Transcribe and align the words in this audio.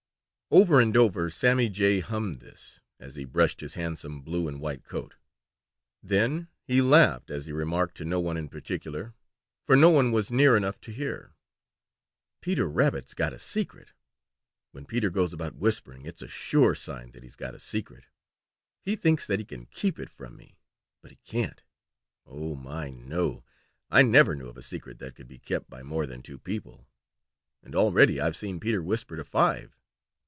Over 0.53 0.81
and 0.81 0.97
over 0.97 1.29
Sammy 1.29 1.69
Jay 1.69 2.01
hummed 2.01 2.41
this, 2.41 2.81
as 2.99 3.15
he 3.15 3.23
brushed 3.23 3.61
his 3.61 3.75
handsome 3.75 4.21
blue 4.21 4.49
and 4.49 4.59
white 4.59 4.83
coat. 4.83 5.15
Then 6.03 6.49
he 6.65 6.81
laughed 6.81 7.31
as 7.31 7.45
he 7.45 7.53
remarked 7.53 7.95
to 7.97 8.03
no 8.03 8.19
one 8.19 8.35
in 8.35 8.49
particular, 8.49 9.13
for 9.65 9.77
no 9.77 9.89
one 9.89 10.11
was 10.11 10.29
near 10.29 10.57
enough 10.57 10.77
to 10.81 10.91
hear: 10.91 11.35
"Peter 12.41 12.67
Rabbit's 12.69 13.13
got 13.13 13.31
a 13.31 13.39
secret. 13.39 13.93
When 14.71 14.83
Peter 14.85 15.09
goes 15.09 15.31
about 15.31 15.55
whispering, 15.55 16.05
it's 16.05 16.21
a 16.21 16.27
sure 16.27 16.75
sign 16.75 17.11
that 17.11 17.23
he's 17.23 17.37
got 17.37 17.55
a 17.55 17.57
secret. 17.59 18.03
He 18.81 18.97
thinks 18.97 19.25
that 19.27 19.39
he 19.39 19.45
can 19.45 19.67
keep 19.67 19.97
it 19.99 20.09
from 20.09 20.35
me, 20.35 20.57
but 21.01 21.11
he 21.11 21.17
can't. 21.23 21.63
Oh, 22.25 22.55
my, 22.55 22.89
no! 22.89 23.45
I 23.89 24.01
never 24.01 24.35
knew 24.35 24.49
of 24.49 24.57
a 24.57 24.61
secret 24.61 24.99
that 24.99 25.15
could 25.15 25.29
be 25.29 25.39
kept 25.39 25.69
by 25.69 25.81
more 25.81 26.05
than 26.05 26.21
two 26.21 26.37
people, 26.39 26.89
and 27.63 27.73
already 27.73 28.19
I've 28.19 28.35
seen 28.35 28.59
Peter 28.59 28.83
whisper 28.83 29.15
to 29.15 29.23
five. 29.23 29.77